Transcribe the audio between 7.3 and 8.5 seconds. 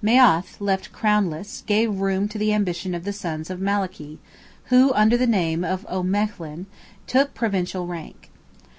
provincial rank.